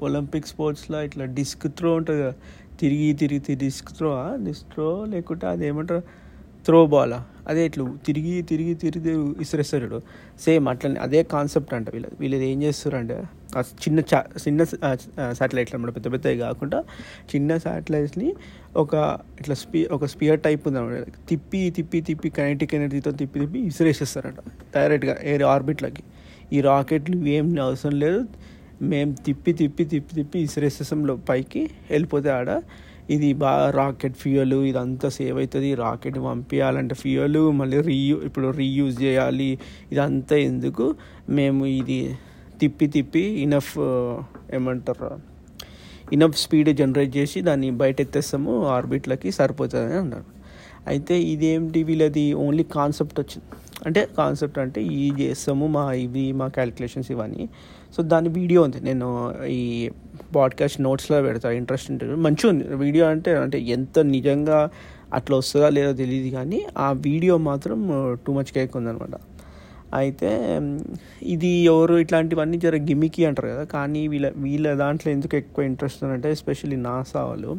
ఒలింపిక్ 0.01 0.47
స్పోర్ట్స్లో 0.47 1.03
ఇట్లా 1.03 1.25
డిస్క్ 1.25 1.67
త్రో 1.69 1.95
ఉంటుంది 1.95 2.23
కదా. 2.23 2.35
తిరిగి 2.81 3.09
తిరిగి 3.13 3.55
డిస్క్ 3.65 3.91
త్రో 3.99 4.11
డిస్క్ 4.45 4.69
త్రో 4.73 4.89
లేకుంటే 5.05 5.47
అది 5.47 5.65
ఏమంటారు? 5.67 6.03
త్రో 6.67 6.87
బాలా 6.87 7.19
అదే 7.49 7.63
ఇట్లా 7.67 7.85
తిరిగి 8.07 8.33
తిరిగి 8.43 8.73
తిరిగి 8.75 9.13
ఇసిరేస్తాడు 9.43 9.99
సేమ్ 10.45 10.67
అట్లనే 10.69 10.99
అదే 11.01 11.21
కాన్సెప్ట్ 11.33 11.73
అంట 11.75 11.87
వీళ్ళది 11.95 12.17
వీళ్ళది 12.21 12.47
ఏం 12.53 12.59
చేస్తారంటే 12.63 13.17
ఆ 13.57 13.61
చిన్న 13.85 14.01
చా 14.11 14.19
చిన్న 14.45 14.65
శాటిలైట్లు 15.33 15.77
అనమాట 15.77 15.95
పెద్ద 15.95 16.09
పెద్దవి 16.13 16.39
కాకుండా 16.39 16.79
చిన్న 17.35 17.57
శాటిలైట్స్ని 17.57 18.29
ఒక 18.77 18.95
ఇట్లా 19.41 19.57
స్పీ 19.63 19.81
ఒక 19.93 20.05
స్పియర్ 20.05 20.41
టైప్ 20.41 20.67
ఉంది 20.69 20.79
అనమాట 20.79 21.27
తిప్పి 21.29 21.63
తిప్పి 21.77 22.01
తిప్పి 22.01 22.31
కైనటిక్ 22.31 22.75
ఎనర్జీతో 22.75 23.13
తిప్పి 23.13 23.41
తిప్పి 23.41 23.61
ఇసిరేసేస్తారంట. 23.71 24.41
డైరెక్ట్గా 24.75 25.17
ఎయిర్ 25.31 25.47
ఆర్బిట్లకి 25.55 26.05
ఈ 26.53 26.61
రాకెట్లు 26.61 27.19
ఏం 27.37 27.47
అవసరం 27.63 27.97
లేదు. 28.05 28.23
మేము 28.83 29.15
తిప్పి 29.27 29.53
తిప్పి 29.53 29.85
తిప్పి 29.85 30.15
తిప్పి 30.15 30.39
ఇసిరేసేసంలో 30.39 31.17
పైకి 31.17 31.71
వెళ్ళిపోతే 31.91 32.31
ఆడ 32.31 32.63
ఇది 33.11 33.33
బాగా 33.33 33.71
రాకెట్ 33.71 34.17
ఫ్యూయల్ 34.17 34.53
ఇదంతా 34.53 35.09
సేవ్ 35.09 35.39
అవుతుంది. 35.39 35.75
రాకెట్ 35.75 36.19
పంపించాలంటే 36.19 36.95
ఫ్యూయల్ 36.95 37.39
మళ్ళీ 37.51 37.81
రీయూ 37.81 38.23
ఇప్పుడు 38.23 38.49
రీయూజ్ 38.51 39.03
చేయాలి. 39.03 39.59
ఇదంతా 39.93 40.37
ఎందుకు? 40.37 40.95
మేము 41.31 41.67
ఇది 41.67 42.17
తిప్పి 42.61 42.87
తిప్పి 42.87 43.21
ఇనఫ్ 43.21 43.79
ఏమంటారు? 44.55 45.11
ఇనఫ్ 46.13 46.37
స్పీడ్ 46.37 46.77
జనరేట్ 46.77 47.17
చేసి 47.17 47.41
దాన్ని 47.41 47.71
బయట 47.71 48.01
ఎత్తేస్తాము 48.01 48.67
ఆర్బిట్లకి 48.67 49.31
సరిపోతుంది 49.31 49.95
అన్నారు. 49.95 50.25
అయితే 50.87 51.23
ఇదేమిటి 51.23 51.83
వీళ్ళది? 51.83 52.33
ఓన్లీ 52.33 52.63
కాన్సెప్ట్ 52.63 53.21
వచ్చింది. 53.21 53.47
అంటే 53.87 54.09
కాన్సెప్ట్ 54.17 54.59
అంటే 54.59 54.83
ఈ 54.83 55.13
చేస్తాము 55.21 55.67
మా 55.67 55.93
ఇవి 55.93 56.33
మా 56.33 56.49
క్యాలిక్యులేషన్స్ 56.49 57.11
ఇవన్నీ. 57.11 57.49
సో 57.97 58.03
దాని 58.03 58.29
వీడియో 58.29 58.63
ఉంది. 58.63 58.81
నేను 58.81 59.35
ఈ 59.45 59.91
పాడ్కాస్ట్ 60.37 60.81
నోట్స్లో 60.81 61.23
పెడతా. 61.23 61.51
ఇంట్రెస్ట్ 61.51 61.91
ఉంటుంది 61.91 62.15
మంచిగా 62.15 62.49
ఉంది. 62.49 62.65
వీడియో 62.75 63.07
అంటే 63.07 63.37
అంటే 63.37 63.61
ఎంత 63.61 63.99
నిజంగా 63.99 64.71
అట్లా 65.15 65.37
వస్తుందా 65.37 65.69
లేదో 65.69 65.93
తెలియదు 65.93 66.37
కానీ 66.37 66.67
ఆ 66.79 66.93
వీడియో 66.93 67.37
మాత్రం 67.37 67.79
టూ 68.27 68.33
మచ్ 68.33 68.45
కేక్ 68.45 68.77
ఉందనమాట 68.77 69.09
అయితే 69.95 70.61
ఇది 71.23 71.49
ఎవరు 71.49 71.95
ఇట్లాంటివన్నీ 71.95 72.59
జర 72.59 72.77
గిమికి 72.77 73.25
అంటారు 73.25 73.49
కదా. 73.49 73.65
కానీ 73.65 74.09
వీళ్ళ 74.09 74.33
వీళ్ళ 74.37 74.75
దాంట్లో 74.75 75.13
ఎందుకు 75.13 75.37
ఎక్కువ 75.37 75.65
ఇంట్రెస్ట్ 75.65 76.05
అంటే 76.05 76.31
ఎస్పెషల్లీ 76.31 76.77
నాసా 76.77 77.25
వాళ్ళు. 77.25 77.57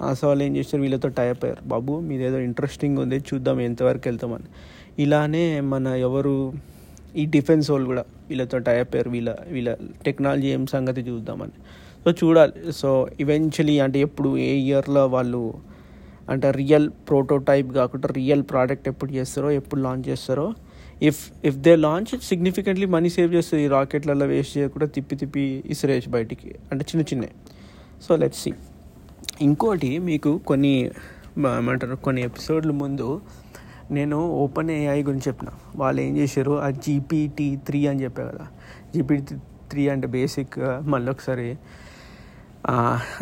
నాసా 0.00 0.28
వాళ్ళు 0.28 0.44
ఏం 0.44 0.56
చేస్తారు? 0.56 0.82
వీళ్ళతో 0.82 1.08
టైప్ 1.08 1.44
అయ్యారు. 1.44 1.68
బాబు 1.68 2.00
మీదేదో 2.00 2.38
ఇంట్రెస్టింగ్ 2.38 2.98
ఉంది. 2.98 3.16
చూద్దాం 3.16 3.60
ఎంతవరకు 3.60 4.02
వెళ్తామని. 4.06 4.44
ఇలానే 5.02 5.60
మన 5.60 5.86
ఎవరు 5.86 6.52
ఈ 7.16 7.24
డిఫెన్స్ 7.24 7.70
వాళ్ళు 7.70 7.86
కూడా 7.86 8.04
వీళ్ళతో 8.28 8.58
టైప్ 8.58 8.94
అయ్యారు. 8.94 9.10
వీళ్ళ 9.10 9.36
వీళ్ళ 9.48 9.76
టెక్నాలజీ 10.04 10.48
ఏం 10.48 10.66
సంగతి 10.66 11.00
చూద్దామని. 11.00 11.56
సో 12.04 12.10
చూడాలి. 12.10 12.72
సో 12.72 13.08
ఈవెన్చువలీ 13.20 13.78
అంటే 13.78 13.98
ఎప్పుడు 14.00 14.36
ఏ 14.38 14.50
ఇయర్లో 14.54 15.06
వాళ్ళు 15.06 15.54
అంటే 16.30 16.50
రియల్ 16.50 16.90
ప్రోటోటైప్ 17.08 17.70
కాకుండా 17.72 18.08
రియల్ 18.12 18.42
ప్రోడక్ట్ 18.42 18.88
ఎప్పుడు 18.88 19.12
చేస్తారో 19.12 19.50
ఎప్పుడు 19.50 19.80
లాంచ్ 19.80 20.08
చేస్తారో 20.08 20.54
if 21.02 21.20
if 21.44 21.56
they 21.56 21.76
launch 21.76 22.20
significantly 22.22 22.86
money 22.86 23.08
save 23.08 23.34
చేస్తుంది 23.34 23.64
ఈ 23.64 23.68
రాకెట్లలో 23.68 24.26
వేస్ట్ 24.26 24.58
చేయకుండా 24.58 24.86
తిప్పి 24.86 25.16
తిప్పి 25.16 25.62
ఇసిరేసి 25.66 26.10
బయటికి. 26.10 26.54
అంటే 26.72 26.84
చిన్న 26.90 27.04
చిన్నవి 27.14 27.32
సో 28.02 28.16
లెట్స్ 28.16 28.40
సి 28.40 28.52
ఇంకోటి 29.40 29.98
మీకు 29.98 30.38
కొన్ని 30.38 30.90
ఏమంటారు 31.56 31.96
కొన్ని 31.96 32.22
ఎపిసోడ్ల 32.22 32.70
ముందు 32.70 33.20
నేను 33.90 34.28
ఓపెన్ 34.44 34.70
ఏఐ 34.70 35.02
గురించి 35.02 35.28
చెప్పిన. 35.28 35.48
వాళ్ళు 35.76 36.00
ఏం 36.00 36.16
చేశారు? 36.16 36.50
ఆ 36.58 36.70
జీపీటీ 36.70 37.56
త్రీ 37.66 37.86
అని 37.86 38.02
చెప్పే 38.04 38.22
కదా. 38.22 38.46
జీపీటీ 38.94 39.36
త్రీ 39.70 39.88
అంటే 39.88 40.06
బేసిక్ 40.06 40.58
మళ్ళీ 40.86 41.10
ఒకసారి 41.10 41.56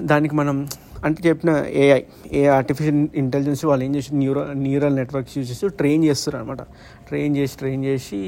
దానికి 0.01 0.35
మనం 0.35 0.69
అంటే 1.05 1.29
చెప్పిన 1.29 1.65
ఏఐ 1.67 2.01
ఏ 2.33 2.47
ఆర్టిఫిషియల్ 2.47 3.09
ఇంటెలిజెన్స్ 3.15 3.65
వాళ్ళు 3.65 3.85
ఏం 3.85 3.95
చేసి 3.95 4.15
న్యూరో 4.15 4.53
న్యూరల్ 4.53 4.95
నెట్వర్క్స్ 4.95 5.39
యూజ్ 5.39 5.51
చేసి 5.51 5.69
ట్రైన్ 5.69 6.05
చేస్తారు 6.05 6.37
అనమాట 6.37 6.63
ట్రైన్ 7.09 7.37
చేసి 7.37 7.59
ట్రైన్ 7.59 7.85
చేసి 7.85 8.21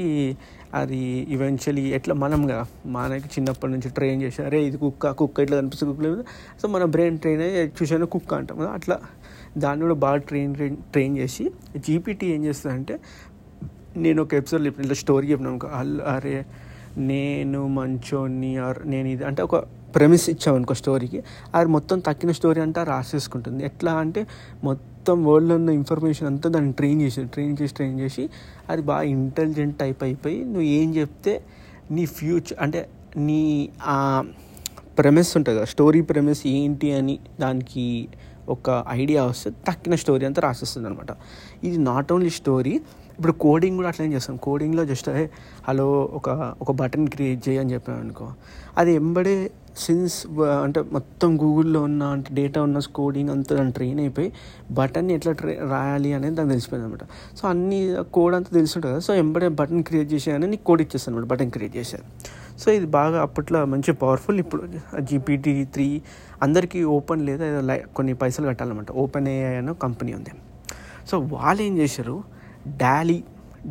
అది 0.73 1.25
ఈవెన్చువలీ 1.29 1.89
ఎట్లా 1.89 2.13
మనం 2.15 2.47
కదా 2.47 2.65
మనకి 2.85 3.25
చిన్నప్పటి 3.25 3.71
నుంచి 3.71 3.89
ట్రైన్ 3.89 4.21
చేసి 4.21 4.41
అరే 4.41 4.63
ఇది 4.63 4.77
కుక్క 4.77 5.11
కుక్క 5.11 5.39
ఇట్లా 5.39 5.57
కనిపిస్తుంది 5.57 5.93
కుక్క 5.93 6.03
లేదు 6.07 6.23
సో 6.61 6.67
మన 6.67 6.85
బ్రెయిన్ 6.85 7.19
ట్రైన్ 7.19 7.41
అయ్యి 7.41 7.71
చూసాను 7.81 8.05
కుక్క 8.05 8.33
అంటాం 8.33 8.57
కదా 8.57 8.69
అట్లా 8.69 8.97
దాన్ని 9.57 9.81
కూడా 9.81 9.95
బాగా 9.95 10.15
ట్రైన్ 10.15 10.55
ట్రైన్ 10.91 11.17
చేసి 11.17 11.51
జీపీటీ 11.77 12.27
ఏం 12.27 12.45
చేస్తుందంటే 12.45 12.99
నేను 13.97 14.23
ఒక 14.23 14.33
ఎపిసోడ్ 14.33 14.65
చెప్పిన 14.65 14.83
ఇట్లా 14.83 14.95
స్టోరీ 14.95 15.27
చెప్పినాను 15.27 15.59
అరే 16.15 16.45
నేను 16.97 17.67
మంచోని 17.67 18.57
ఆర్ 18.57 18.79
నేను 18.85 19.07
ఇది 19.07 19.23
అంటే 19.23 19.41
ఒక 19.41 19.55
ప్రెమిస్ 19.95 20.29
ఇచ్చామనుకో 20.29 20.73
స్టోరీకి. 20.73 21.23
అది 21.55 21.69
మొత్తం 21.69 21.99
తక్కిన 21.99 22.31
స్టోరీ 22.31 22.61
అంతా 22.61 22.83
రాసేసుకుంటుంది. 22.83 23.65
ఎట్లా 23.65 23.93
అంటే 23.93 24.27
మొత్తం 24.63 25.25
వరల్డ్లో 25.25 25.55
ఉన్న 25.55 25.69
ఇన్ఫర్మేషన్ 25.69 26.27
అంతా 26.27 26.49
దాన్ని 26.49 26.73
ట్రైన్ 26.73 27.01
చేసి 27.01 27.23
ట్రైన్ 27.23 27.57
చేసి 27.61 27.73
ట్రైన్ 27.73 27.99
చేసి 27.99 28.29
అది 28.69 28.81
బాగా 28.81 29.01
ఇంటెలిజెంట్ 29.01 29.77
టైప్ 29.77 30.03
అయిపోయి 30.03 30.43
నువ్వు 30.43 30.61
ఏం 30.61 30.95
చెప్తే 30.95 31.43
నీ 31.91 32.05
ఫ్యూచర్ 32.05 32.57
అంటే 32.61 32.89
నీ 33.17 33.69
ఆ 33.83 34.25
ప్రెమిస్ 34.99 35.37
ఉంటుంది 35.37 35.57
కదా 35.57 35.65
స్టోరీ 35.65 36.01
ప్రెమిస్ 36.01 36.47
ఏంటి 36.47 36.91
అని 36.91 37.19
దానికి 37.39 38.07
ఒక 38.49 38.85
ఐడియా 38.89 39.23
వస్తే 39.23 39.49
తక్కిన 39.67 39.95
స్టోరీ 39.95 40.25
అంతా 40.25 40.41
రాసేస్తుంది 40.41 40.87
అనమాట 40.87 41.11
ఇది 41.63 41.77
నాట్ 41.77 42.11
ఓన్లీ 42.13 42.29
స్టోరీ 42.29 42.73
ఇప్పుడు 43.17 43.33
కోడింగ్ 43.43 43.75
కూడా 43.75 43.87
అట్లనే 43.87 44.15
చేస్తాం. 44.15 44.35
కోడింగ్లో 44.37 44.85
జస్ట్ 44.85 45.09
హలో 45.67 45.87
ఒక 46.13 46.29
ఒక 46.61 46.71
బటన్ 46.71 47.07
క్రియేట్ 47.07 47.49
చేయి 47.49 47.59
అని 47.59 47.73
చెప్పాను 47.73 47.99
అనుకో. 47.99 48.27
అది 48.77 48.91
ఎంబడే 48.93 49.51
సిన్స్ 49.77 50.27
అంటే 50.63 50.81
మొత్తం 50.91 51.41
గూగుల్లో 51.41 51.81
ఉన్న 51.81 52.03
అంటే 52.03 52.29
డేటా 52.33 52.63
ఉన్న 52.63 52.79
కోడింగ్ 52.79 53.29
అంతా 53.29 53.55
దాన్ని 53.55 53.73
ట్రైన్ 53.73 53.99
అయిపోయి 53.99 54.33
బటన్ని 54.71 55.13
ఎట్లా 55.13 55.33
ట్రై 55.33 55.53
రాయాలి 55.69 56.13
అనేది 56.13 56.35
దానికి 56.35 56.53
తెలిసిపోయింది 56.53 56.87
అనమాట 56.87 57.05
సో 57.37 57.47
అన్ని 57.47 57.79
కోడ్ 58.13 58.35
అంతా 58.35 58.49
తెలిసింటుంది 58.53 58.93
కదా. 58.93 58.99
సో 58.99 59.13
ఎంబడే 59.13 59.47
బటన్ 59.47 59.83
క్రియేట్ 59.83 60.13
చేసేయని 60.13 60.47
నీకు 60.47 60.63
కోడ్ 60.63 60.81
ఇచ్చేస్తాను 60.81 61.17
అనమాట 61.17 61.29
బటన్ 61.29 61.51
క్రియేట్ 61.51 61.77
చేశాను 61.77 62.03
సో 62.61 62.67
ఇది 62.77 62.87
బాగా 62.97 63.17
అప్పట్లో 63.25 63.59
మంచి 63.73 63.91
పవర్ఫుల్ 64.03 64.39
ఇప్పుడు 64.43 64.61
జీపీటీ 65.09 65.53
త్రీ 65.73 65.87
అందరికీ 66.45 66.79
ఓపెన్ 66.95 67.21
లేదా 67.29 67.43
ఏదో 67.51 67.61
లై 67.69 67.77
కొన్ని 67.97 68.13
పైసలు 68.21 68.45
కట్టాలన్నమాట. 68.49 68.91
ఓపెన్ 69.03 69.27
ఏఐ 69.33 69.53
అనే 69.61 69.73
కంపెనీ 69.85 70.11
ఉంది. 70.19 70.31
సో 71.09 71.17
వాళ్ళు 71.33 71.61
ఏం 71.67 71.73
చేశారు? 71.81 72.15
Dalle 72.83 73.19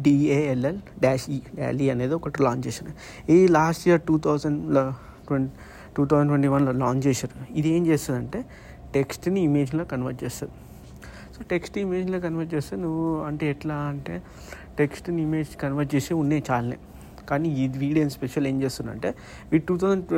D A L L 0.04 0.80
dash 1.02 1.26
E 1.36 1.38
Dalle 1.58 1.86
అనేది 1.94 2.14
ఒకటి 2.18 2.38
లాంచ్ 2.46 2.64
చేశారు. 2.68 2.92
ఈ 3.34 3.36
లాస్ట్ 3.56 3.84
ఇయర్ 3.88 4.02
టూ 4.08 4.16
థౌజండ్లో 4.26 4.84
ట్వంటీ 5.28 5.52
టూ 5.96 6.04
థౌజండ్ 6.10 6.30
ట్వంటీ 6.32 6.48
వన్లో 6.54 6.72
లాంచ్ 6.84 7.02
చేశారు. 7.08 7.36
ఇది 7.58 7.68
ఏం 7.76 7.82
చేస్తుందంటే 7.90 8.40
టెక్స్ట్ని 8.96 9.40
ఇమేజ్లో 9.48 9.84
కన్వర్ట్ 9.92 10.20
చేస్తుంది 10.24 10.54
సో 11.34 11.42
టెక్స్ట్ 11.52 11.74
ఇమేజ్లో 11.84 12.18
కన్వర్ట్ 12.26 12.50
చేస్తే 12.54 12.74
నువ్వు 12.82 13.06
అంటే 13.28 13.44
ఎట్లా 13.54 13.76
అంటే 13.92 14.14
టెక్స్ట్ని 14.78 15.20
ఇమేజ్ 15.28 15.50
కన్వర్ట్ 15.62 15.90
చేసి 15.94 16.12
ఉన్నాయి 16.22 16.42
చాలనే 16.50 16.78
కానీ 17.30 17.48
ఇది 17.64 17.78
వీడియో 17.84 18.04
స్పెషల్ 18.16 18.46
ఏం 18.50 18.56
చేస్తుందంటే 18.64 19.10
we 19.50 19.58
two 19.68 19.74
thousand 19.82 20.12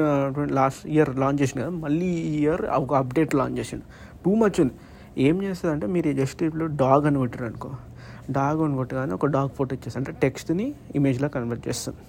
last 0.59 0.83
year 0.95 1.11
launch 1.23 1.41
చేసిన 1.43 1.59
కదా 1.65 1.75
మళ్ళీ 1.85 2.11
ఈ 2.31 2.35
ఇయర్ 2.43 2.63
ఒక 2.83 2.93
అప్డేట్ 3.03 3.35
లాంచ్ 3.41 3.57
చేసిండు. 3.61 3.87
టూ 4.25 4.33
మచ్ 4.43 4.59
ఉంది. 4.65 4.75
ఏం 5.27 5.37
చేస్తుంది 5.47 5.73
అంటే 5.77 5.87
మీరు 5.95 6.13
జస్ట్ 6.23 6.41
ఇప్పుడు 6.49 6.67
డాగ్ 6.83 7.07
అని 7.11 7.19
కొట్టారు 7.23 7.47
అనుకో. 7.51 7.71
డాగ్ 8.37 8.61
అని 8.65 8.77
కొట్టగానే 8.81 9.13
ఒక 9.19 9.27
డాగ్ 9.37 9.51
ఫోటో 9.59 9.73
ఇచ్చేస్తుంది. 9.77 10.01
అంటే 10.03 10.13
టెక్స్ట్ని 10.25 10.67
ఇమేజ్లో 10.99 11.29
కన్వర్ట్ 11.37 11.65
చేస్తుంది. 11.69 12.03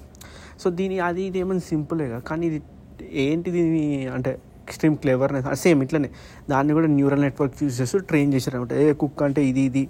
సో 0.61 0.67
దీని 0.79 0.95
అది 1.07 1.23
ఇది 1.29 1.39
ఏమైనా 1.43 1.63
సింపులేగా 1.71 2.17
కానీ 2.29 2.45
ఇది 2.51 2.59
ఏంటి 3.25 3.49
దీని 3.55 3.83
అంటే 4.15 4.31
ఎక్స్ట్రీమ్ 4.63 4.95
క్లేవర్నెస్ 5.03 5.47
సేమ్ 5.61 5.79
ఇట్లనే. 5.85 6.09
దాన్ని 6.51 6.71
కూడా 6.77 6.87
న్యూరల్ 6.97 7.21
నెట్వర్క్ 7.25 7.55
యూజ్ 7.63 7.77
చేస్తూ 7.81 7.99
ట్రైన్ 8.09 8.31
చేశారు 8.35 8.57
అనమాట 8.57 8.73
ఏ 8.83 8.87
కుక్ 9.03 9.21
అంటే 9.27 9.41
ఇది 9.51 9.63
ఇది. 9.69 9.83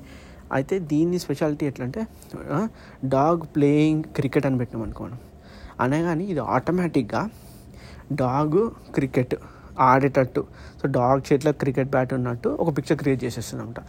అయితే 0.57 0.75
దీని 0.91 1.19
స్పెషాలిటీ 1.25 1.65
ఎట్లా 1.71 1.85
అంటే 1.89 2.01
డాగ్ 3.15 3.43
ప్లేయింగ్ 3.55 4.03
క్రికెట్ 4.17 4.47
అని 4.49 4.59
పెట్టినాం 4.63 4.83
అనుకో 4.87 5.03
మనం. 5.07 5.19
అనగానే 5.85 6.25
ఇది 6.33 6.43
ఆటోమేటిక్గా 6.55 7.23
డాగ్ 8.23 8.59
క్రికెట్ 8.97 9.35
ఆడేటట్టు. 9.87 10.41
సో 10.79 10.85
డాగ్ 10.95 11.21
చేతిలో 11.27 11.51
క్రికెట్ 11.61 11.89
బ్యాట్ 11.93 12.11
ఉన్నట్టు 12.17 12.49
ఒక 12.61 12.69
పిక్చర్ 12.77 12.97
క్రియేట్ 13.01 13.21
చేసేస్తుంది 13.25 13.61
అనమాట 13.63 13.79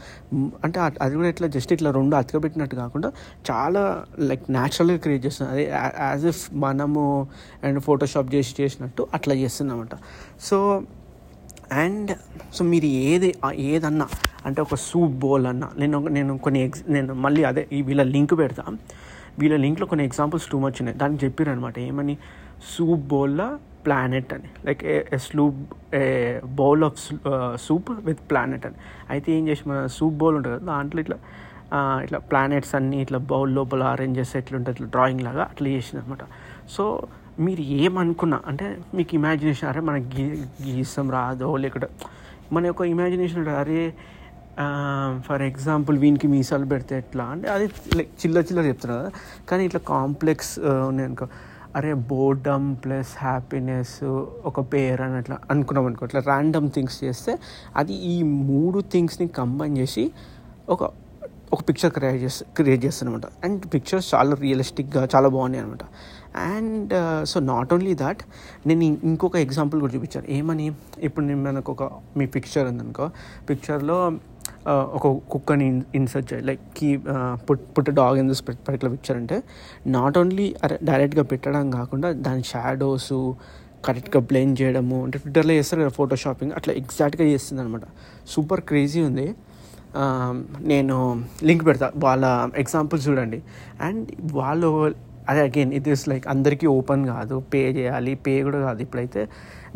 అంటే 0.64 0.78
అది 1.04 1.14
కూడా 1.18 1.28
ఇట్లా 1.32 1.46
జస్ట్ 1.56 1.72
ఇట్లా 1.76 1.90
రెండు 1.96 2.14
అతకబెట్టినట్టు 2.20 2.76
కాకుండా 2.82 3.08
చాలా 3.50 3.82
లైక్ 4.28 4.44
న్యాచురల్గా 4.56 4.98
క్రియేట్ 5.04 5.22
చేస్తుంది. 5.26 5.50
అదే 5.54 5.64
యాజ్ 6.08 6.26
ఇఫ్ 6.32 6.42
మనము 6.64 7.04
అండ్ 7.66 7.80
ఫోటోషాప్ 7.88 8.30
చేసి 8.34 8.54
చేసినట్టు 8.60 9.04
అట్లా 9.18 9.36
చేస్తుందన్నమాట. 9.42 9.96
సో 10.48 10.58
అండ్ 11.82 12.12
సో 12.58 12.62
మీరు 12.72 12.90
ఏది 13.08 13.30
ఏదన్నా 13.70 14.06
అంటే 14.46 14.60
ఒక 14.66 14.76
సూప్ 14.88 15.14
బౌల్ 15.24 15.46
అన్న. 15.52 15.64
నేను 15.82 15.98
నేను 16.16 16.32
కొన్ని 16.44 16.60
ఎగ్స్ 16.66 16.82
నేను 16.96 17.14
మళ్ళీ 17.24 17.42
అదే 17.50 17.62
వీళ్ళ 17.88 18.02
లింక్ 18.14 18.34
పెడతా. 18.42 18.64
వీళ్ళ 19.40 19.56
లింక్లో 19.64 19.86
కొన్ని 19.90 20.04
ఎగ్జాంపుల్స్ 20.08 20.46
టూ 20.52 20.58
మచ్ 20.64 20.78
ఉన్నాయి. 20.82 20.96
దానికి 21.02 21.20
చెప్పారు 21.24 21.50
అనమాట 21.54 21.76
ఏమని 21.88 22.14
సూప్ 22.72 23.04
బౌల్లో 23.12 23.48
ప్లానెట్ 23.86 24.32
అని. 24.36 24.48
Like 24.66 24.82
a 24.94 25.18
sloop 25.26 25.60
a 26.00 26.02
bowl 26.60 26.82
of 26.88 26.98
soup 27.66 27.90
with 28.08 28.22
planet 28.30 28.66
అని. 28.68 28.76
అయితే 29.12 29.28
ఏం 29.36 29.44
చేసి 29.48 29.62
మన 29.68 29.78
సూప్ 29.98 30.16
బౌల్ 30.22 30.36
ఉంటుంది 30.38 30.54
కదా 30.56 30.66
దాంట్లో 30.72 31.00
ఇట్లా 31.04 31.18
ఇట్లా 32.04 32.18
ప్లానెట్స్ 32.30 32.72
అన్నీ 32.74 32.98
ఇట్లా 33.04 33.18
బౌల్ 33.32 33.50
లోపల 33.58 33.82
అరేంజ్ 33.94 34.16
చేస్తే 34.18 34.36
ఎట్లుంటుంది 34.38 34.74
ఇట్లా 34.76 34.88
డ్రాయింగ్ 34.94 35.22
లాగా 35.26 35.42
అట్లా 35.42 35.68
చేసింది 35.68 36.00
అనమాట 36.02 36.22
సో 36.76 36.84
మీరు 37.46 37.62
ఏమనుకున్నా 37.82 38.38
అంటే 38.50 38.66
మీకు 38.94 39.12
ఇమాజినేషన్ 39.14 39.68
అరే 39.68 39.80
మనకి 39.80 40.06
గీ 40.16 40.24
గీసం 40.66 41.06
రాదో 41.10 41.50
లేకపోతే 41.56 41.88
మన 42.52 42.62
యొక్క 42.70 42.82
ఇమాజినేషన్ 42.94 43.38
ఉంటుంది 43.38 43.58
అరే 43.58 43.82
Um, 44.58 45.22
ఫర్ 45.26 45.42
ఎగ్జాంపుల్ 45.42 45.98
వీనికి 45.98 46.26
మీసాలు 46.26 46.66
పెడితే 46.66 46.98
ఎట్లా? 46.98 47.24
అంటే 47.24 47.48
అది 47.48 47.70
లైక్ 47.96 48.08
చిల్ల 48.22 48.38
చిల్లర 48.38 48.64
చెప్తున్నా 48.66 48.96
కదా. 48.98 49.10
కానీ 49.48 49.64
ఇట్లా 49.64 49.80
కాంప్లెక్స్ 49.86 50.60
uh, 50.60 50.82
ఉన్నాయి 50.90 51.06
అనుకో. 51.08 51.26
అరే 51.76 51.94
బోర్డమ్ 51.94 52.76
ప్లస్ 52.76 53.12
హ్యాపీనెస్ 53.18 54.04
ఒక 54.44 54.60
పేర్ 54.72 55.00
అని 55.00 55.14
అట్లా 55.14 55.38
అనుకున్నాం 55.50 55.86
అనుకో. 55.86 56.06
ఇట్లా 56.06 56.20
ర్యాండమ్ 56.20 56.70
థింగ్స్ 56.70 57.04
చేస్తే 57.04 57.38
అది 57.76 57.92
ఈ 57.92 58.22
మూడు 58.22 58.80
థింగ్స్ని 58.80 59.28
కంబైన్ 59.28 59.78
చేసి 59.78 60.10
ఒక 60.68 60.90
ఒక 61.52 61.60
పిక్చర్ 61.68 61.92
క్రియేట్ 61.92 62.22
చేస్తా 62.22 62.46
క్రియేట్ 62.56 62.84
చేస్తానమాట 62.84 63.26
అండ్ 63.44 63.62
పిక్చర్స్ 63.74 64.14
చాలా 64.14 64.34
రియలిస్టిక్గా 64.34 65.08
చాలా 65.14 65.28
బాగున్నాయి 65.28 65.64
అనమాట 65.64 65.84
and 66.36 67.24
so 67.24 67.40
not 67.40 67.72
only 67.72 67.94
that 67.94 68.22
నేను 68.66 68.84
ఇంకొక 68.84 69.36
ఎగ్జాంపుల్ 69.36 69.80
కూడా 69.80 69.92
చూపించాను. 69.92 70.26
ఏమని? 70.30 70.72
ఇప్పుడు 70.98 71.24
నేను 71.24 71.42
మనకు 71.42 71.72
ఒక 71.72 71.82
మీ 72.16 72.26
పిక్చర్ 72.26 72.66
ఉందనుకో. 72.66 73.10
పిక్చర్లో 73.50 74.12
ఒక 74.96 75.06
కుక్కని 75.32 75.66
ఇన్సర్ట్ 75.94 76.26
చేయాలి. 76.30 76.46
Like 76.50 76.64
key 76.76 76.88
put 77.48 77.62
put 77.76 77.90
dog 78.00 78.18
in 78.22 78.28
this 78.32 78.42
particular 78.48 78.92
picture 78.96 79.18
అంటే 79.22 79.36
నాట్ 79.96 80.16
ఓన్లీ 80.22 80.46
అరే 80.64 80.78
డైరెక్ట్గా 80.90 81.24
పెట్టడం 81.32 81.70
కాకుండా 81.78 82.10
దాని 82.26 82.44
షాడోస్ 82.52 83.12
కరెక్ట్గా 83.84 84.20
బ్లెండ్ 84.30 84.54
చేయడము 84.60 84.96
అంటే 85.04 85.16
ట్విట్టర్లో 85.18 85.54
చేస్తారు 85.58 85.80
కదా 85.82 85.92
ఫోటో 85.98 86.16
షాపింగ్ 86.24 86.52
అట్లా 86.58 86.72
ఎగ్జాక్ట్గా 86.80 87.26
చేస్తుంది 87.34 87.60
అనమాట 87.62 87.86
సూపర్ 88.28 88.62
క్రేజీ 88.70 89.02
ఉంది 89.10 89.28
నేను 90.72 90.96
లింక్ 91.48 91.64
పెడతా 91.66 91.86
వాళ్ళ 92.04 92.24
ఎగ్జాంపుల్స్ 92.56 93.06
చూడండి. 93.08 93.38
అండ్ 93.80 94.10
వాళ్ళు 94.32 94.68
అదే 95.30 95.40
అగైన్ 95.48 95.72
ఇట్ 95.78 95.88
ఇస్ 95.94 96.04
లైక్ 96.12 96.26
అందరికీ 96.34 96.66
ఓపెన్ 96.76 97.02
కాదు 97.14 97.36
పే 97.52 97.60
చేయాలి 97.78 98.12
పే 98.26 98.34
కూడా 98.46 98.60
కాదు. 98.66 98.80
ఇప్పుడైతే 98.86 99.22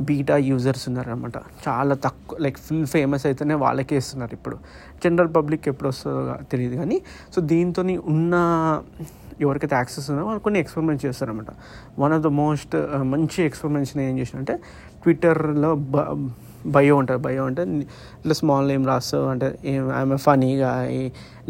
బీటా 0.08 0.36
యూజర్స్ 0.50 0.84
ఉన్నారనమాట 0.90 1.36
చాలా 1.66 1.94
తక్కువ 2.06 2.36
లైక్ 2.44 2.58
ఫుల్ 2.66 2.86
ఫేమస్ 2.94 3.24
అయితేనే 3.28 3.56
వాళ్ళకే 3.64 3.96
ఇస్తున్నారు 4.02 4.34
ఇప్పుడు. 4.38 4.56
జనరల్ 5.04 5.30
పబ్లిక్ 5.36 5.66
ఎప్పుడు 5.72 5.88
వస్తుందో 5.92 6.36
తెలియదు 6.52 6.76
కానీ 6.82 6.98
సో 7.34 7.40
దీంతో 7.52 7.82
ఉన్న 8.14 8.34
ఎవరికైతే 9.44 9.76
యాక్సెస్ 9.80 10.08
ఉందో 10.10 10.24
వాళ్ళు 10.26 10.42
కొన్ని 10.42 10.58
ఎక్స్పెరిమెంట్స్ 10.64 11.04
చేస్తారనమాట 11.06 11.50
వన్ 12.02 12.12
ఆఫ్ 12.16 12.22
ద 12.26 12.30
మోస్ట్ 12.42 12.74
మంచి 13.12 13.38
ఎక్స్పెరిమెంట్స్ 13.48 13.92
నేను 13.98 14.08
ఏం 14.10 14.16
చేసిన 14.22 14.36
అంటే 14.42 14.54
ట్విట్టర్లో 15.02 15.70
బ 15.94 16.04
బయో 16.76 16.94
ఉంటుంది 16.96 17.20
బయో 17.26 17.42
అంటే 17.50 17.62
ఇట్లా 18.20 18.34
స్మాల్ 18.40 18.68
నేమ్ 18.68 18.84
రాస్తావు 18.86 19.26
అంటే 19.32 19.48
ఆమె 20.00 20.16
ఫనీగా 20.16 20.70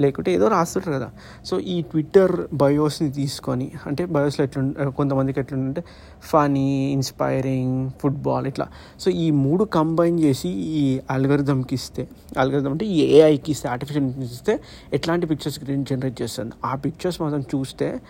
లేకుంటే 0.03 0.31
ఏదో 0.33 0.47
రాస్తుంటారు 0.49 0.95
కదా. 0.97 1.09
సో 1.49 1.59
ఈ 1.75 1.77
ట్విట్టర్ 1.83 2.35
బయోస్ని 2.63 3.09
తీసుకొని 3.11 3.73
అంటే 3.87 4.05
బయోస్లో 4.17 4.45
ఎట్లా 4.45 4.91
కొంతమందికి 4.91 5.41
ఎట్లుంటే 5.41 5.85
ఫనీ 6.31 6.93
ఇన్స్పైరింగ్ 6.93 7.91
ఫుట్బాల్ 8.03 8.47
ఇట్లా. 8.47 8.67
సో 9.01 9.11
ఈ 9.11 9.31
మూడు 9.31 9.65
కంబైన్ 9.65 10.19
చేసి 10.21 10.49
ఈ 10.83 11.01
అల్గరిథంకి 11.11 11.75
ఇస్తే 11.75 12.09
అల్గరిథం 12.39 12.71
అంటే 12.71 12.87
ఈ 12.87 12.99
ఏఐకి 13.19 13.53
ఇస్తే 13.53 13.69
ఆర్టిఫిషియల్ 13.69 14.05
ఇంటెలిజెన్స్ 14.07 14.35
ఇస్తే 14.41 14.61
ఎట్లాంటి 14.93 15.27
పిక్చర్స్ 15.27 15.61
జనరేట్ 15.93 16.23
చేస్తుంది? 16.23 16.55
ఆ 16.65 16.75
పిక్చర్స్ 16.75 17.23
మాత్రం 17.23 17.45
చూస్తే 17.55 18.01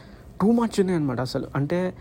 టూ 0.41 0.51
మచ్ 0.53 0.81
ఉన్నాయి 0.81 0.99
అనమాట 0.99 1.21
అసలు. 1.21 1.47
అంటే 1.57 1.95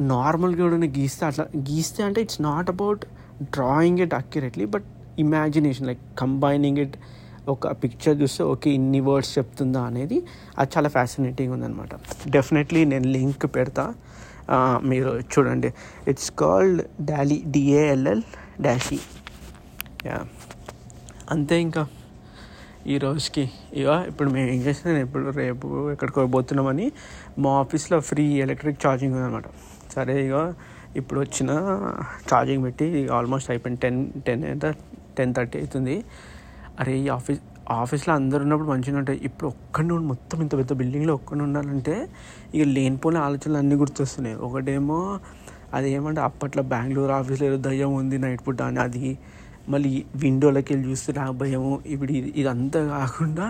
నార్మల్గా 0.00 0.62
కూడా 0.68 0.76
గీస్తే 0.76 1.26
అట్లా 1.26 1.44
గీస్తే 1.70 2.02
అంటే 2.02 2.20
it's 2.20 2.42
not 2.42 2.70
about 2.70 3.04
drawing 3.56 4.00
it 4.04 4.14
accurately 4.20 4.66
but 4.74 4.86
imagination 5.24 5.86
like 5.90 6.02
combining 6.22 6.80
it 6.84 6.96
ఒక 7.52 7.72
పిక్చర్ 7.82 8.16
చూస్తే 8.20 8.42
ఓకే 8.52 8.68
ఇన్ని 8.78 9.00
వర్డ్స్ 9.08 9.32
చెప్తుందా? 9.38 9.80
అనేది 9.90 10.18
అది 10.58 10.70
చాలా 10.76 10.88
ఫ్యాసినేటింగ్ 10.96 11.52
ఉందన్నమాట. 11.56 11.94
డెఫినెట్లీ 12.36 12.82
నేను 12.92 13.08
లింక్ 13.16 13.46
పెడతా. 13.56 13.84
మీరు 14.90 15.10
చూడండి. 15.32 15.70
It's 16.10 16.30
called 16.42 16.80
Dalle 17.10 17.38
D A L L 17.54 18.24
dash E 18.66 18.98
yeah 20.08 20.18
అంతే 21.34 21.56
ఇంకా. 21.66 21.84
ఈ 22.92 22.96
రోజుకి 23.04 23.44
ఇక 23.80 23.88
ఇప్పుడు 24.08 24.28
మేము 24.30 24.48
ఏం 24.54 24.60
చేస్తున్నాం 24.64 24.98
ఇప్పుడు 25.06 25.30
రేపు 25.42 25.66
ఎక్కడికో 25.92 26.26
పోతున్నామని 26.34 26.86
మా 27.44 27.50
ఆఫీస్లో 27.62 27.98
ఫ్రీ 28.08 28.24
ఎలక్ట్రిక్ 28.44 28.80
ఛార్జింగ్ 28.84 29.14
ఉందన్నమాట. 29.16 29.46
సరే 29.94 30.14
ఇక 30.26 30.34
ఇప్పుడు 30.96 31.18
వచ్చిన 31.20 31.50
ఛార్జింగ్ 32.30 32.62
పెట్టి 32.66 32.86
ఆల్మోస్ట్ 33.18 33.50
అయిపోయింది. 33.50 33.80
టెన్ 33.84 33.98
టెన్ 34.26 34.44
ఎంత? 34.44 34.66
టెన్ 35.18 35.32
థర్టీ 35.34 35.56
అవుతుంది. 35.58 35.96
అరే 36.80 36.92
ఈ 37.02 37.08
ఆఫీస్ 37.18 37.40
ఆఫీస్లో 37.80 38.12
అందరు 38.14 38.42
ఉన్నప్పుడు 38.42 38.68
మంచిగా 38.68 38.96
ఉంటాయి 38.98 39.18
ఇప్పుడు 39.28 39.46
ఒక్కడే 39.48 39.92
ఉండి 39.96 40.06
మొత్తం 40.12 40.38
ఇంత 40.42 40.54
పెద్ద 40.60 40.72
బిల్డింగ్లో 40.80 41.12
ఒక్కడిని 41.14 41.42
ఉండాలంటే 41.44 41.94
ఇక 42.54 42.64
లేనిపోయిన 42.76 43.18
ఆలోచనలు 43.26 43.58
అన్నీ 43.62 43.76
గుర్తొస్తున్నాయి. 43.82 44.36
ఒకటేమో 44.46 44.98
అది 45.76 45.88
ఏమంటే 45.96 46.20
అప్పట్లో 46.20 46.62
బెంగళూరు 46.72 47.12
ఆఫీస్లో 47.12 47.46
ఏదో 47.50 47.58
దయ్యం 47.68 47.92
ఉంది 48.00 48.18
నైట్ 48.24 48.42
పూట 48.46 48.60
అని 48.62 48.80
అది 48.80 49.06
మళ్ళీ 49.68 49.90
విండోలోకి 50.22 50.70
వెళ్ళి 50.72 50.86
చూస్తే 50.90 51.10
నాకు 51.20 51.34
భయము 51.42 51.70
ఇప్పుడు 51.94 52.12
ఇది 52.12 52.30
ఇదంతా 52.40 52.80
కాకుండా 52.94 53.46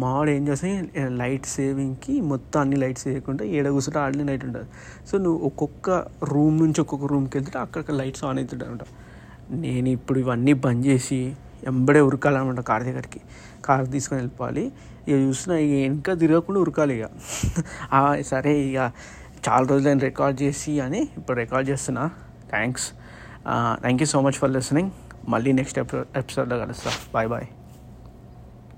మావాడు 0.00 0.30
ఏం 0.30 0.48
చేస్తాయి 0.48 0.90
లైట్ 1.20 1.46
సేవింగ్కి 1.46 2.20
మొత్తం 2.20 2.60
అన్ని 2.60 2.76
లైట్స్ 2.76 3.08
వేయకుండా 3.08 3.44
ఏడ 3.44 3.68
కూర్చుంటే 3.68 3.98
ఆడలే 3.98 4.24
లైట్ 4.24 4.44
ఉంటుంది. 4.44 4.66
సో 5.08 5.18
నువ్వు 5.18 5.46
ఒక్కొక్క 5.46 5.90
రూమ్ 6.24 6.58
నుంచి 6.58 6.80
ఒక్కొక్క 6.80 7.06
రూమ్కి 7.12 7.36
వెళ్తుంటే 7.36 7.58
అక్కడ 7.58 7.94
లైట్స్ 7.94 8.24
ఆన్ 8.24 8.38
అవుతుంటాయి 8.38 8.70
అనమాట 8.70 8.86
నేను 9.50 9.88
ఇప్పుడు 9.88 10.18
ఇవన్నీ 10.18 10.52
బంద్ 10.52 10.86
చేసి 10.86 11.34
ఎంబడే 11.66 12.00
ఉరకాలన్నమాట 12.00 12.60
కార్ 12.60 12.82
దగ్గరికి. 12.82 13.20
కార్ 13.64 13.84
తీసుకొని 13.92 14.18
వెళ్ళిపోవాలి. 14.20 14.64
ఇక 15.08 15.14
చూసినా 15.14 15.56
ఇక 15.56 15.72
వెనక 15.82 16.18
తిరగకుండా 16.20 16.60
ఉరకాలి 16.60 16.94
ఇక. 17.00 17.06
సరే 18.20 18.54
ఇక 18.60 18.90
చాలా 19.48 19.66
రోజులు 19.66 19.88
నేను 19.88 20.00
రికార్డ్ 20.00 20.42
చేసి 20.42 20.80
అని 20.80 21.02
ఇప్పుడు 21.18 21.36
రికార్డ్ 21.38 21.70
చేస్తున్నా. 21.70 22.10
Thanks. 22.50 22.86
Thank 23.82 24.02
you 24.02 24.06
so 24.06 24.20
much 24.20 24.32
for 24.32 24.52
listening. 24.52 24.90
మళ్ళీ 25.28 25.52
నెక్స్ట్ 25.52 25.78
ఎపిసోడ్ 25.78 26.18
ఎపిసోడ్లో 26.22 26.58
కలుస్తా. 26.64 26.92
Bye 27.14 27.28
bye. 27.34 27.46